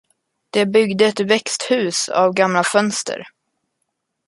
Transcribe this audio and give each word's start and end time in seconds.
De 0.49 0.65
byggde 0.65 1.05
ett 1.05 1.19
växthus 1.19 2.09
av 2.09 2.33
gamla 2.33 2.63
fönster. 2.63 3.27